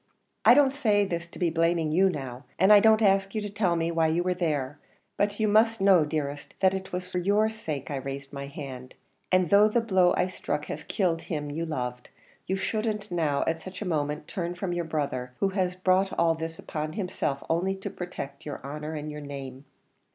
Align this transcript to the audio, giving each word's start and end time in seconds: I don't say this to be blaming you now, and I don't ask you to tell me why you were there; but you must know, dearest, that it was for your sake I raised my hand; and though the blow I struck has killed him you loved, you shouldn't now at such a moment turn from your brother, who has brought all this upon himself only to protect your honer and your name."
I 0.45 0.55
don't 0.55 0.73
say 0.73 1.05
this 1.05 1.27
to 1.29 1.37
be 1.37 1.51
blaming 1.51 1.91
you 1.91 2.09
now, 2.09 2.45
and 2.57 2.73
I 2.73 2.79
don't 2.79 3.03
ask 3.03 3.35
you 3.35 3.41
to 3.41 3.51
tell 3.51 3.75
me 3.75 3.91
why 3.91 4.07
you 4.07 4.23
were 4.23 4.33
there; 4.33 4.79
but 5.15 5.39
you 5.39 5.47
must 5.47 5.79
know, 5.79 6.05
dearest, 6.05 6.55
that 6.59 6.73
it 6.73 6.91
was 6.91 7.07
for 7.07 7.19
your 7.19 7.49
sake 7.49 7.91
I 7.91 7.97
raised 7.97 8.33
my 8.33 8.47
hand; 8.47 8.95
and 9.31 9.51
though 9.51 9.67
the 9.67 9.79
blow 9.79 10.15
I 10.17 10.25
struck 10.25 10.65
has 10.65 10.81
killed 10.81 11.21
him 11.21 11.51
you 11.51 11.67
loved, 11.67 12.09
you 12.47 12.55
shouldn't 12.55 13.11
now 13.11 13.43
at 13.45 13.59
such 13.61 13.83
a 13.83 13.87
moment 13.87 14.27
turn 14.27 14.55
from 14.55 14.73
your 14.73 14.85
brother, 14.85 15.35
who 15.39 15.49
has 15.49 15.75
brought 15.75 16.11
all 16.17 16.33
this 16.33 16.57
upon 16.57 16.93
himself 16.93 17.43
only 17.47 17.75
to 17.75 17.91
protect 17.91 18.43
your 18.43 18.57
honer 18.63 18.95
and 18.95 19.11
your 19.11 19.21
name." 19.21 19.65